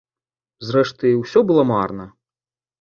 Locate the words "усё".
1.21-1.45